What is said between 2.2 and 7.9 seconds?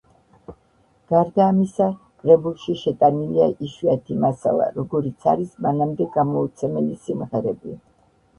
კრებულში შეტანილია იშვიათი მასალა, როგორიც არის მანამდე გამოუცემელი სიმღერები.